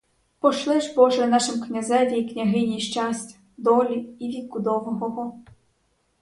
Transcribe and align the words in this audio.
Пошли 0.39 0.81
ж, 0.81 0.93
боже, 0.95 1.27
нашим 1.27 1.61
князеві 1.61 2.19
і 2.19 2.33
княгині 2.33 2.79
щастя, 2.79 3.39
долі 3.57 4.15
і 4.19 4.27
віку 4.41 4.59
довгого. 4.59 5.41